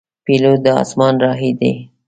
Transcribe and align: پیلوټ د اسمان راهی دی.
پیلوټ 0.25 0.57
د 0.63 0.67
اسمان 0.83 1.13
راهی 1.23 1.51
دی. 1.59 1.73